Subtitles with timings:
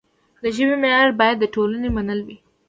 [0.43, 2.37] د ژبې معیار باید د ټولنې منل وي.